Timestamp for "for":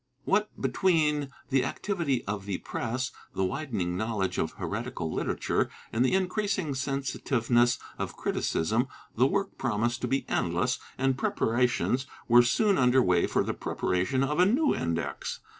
13.27-13.43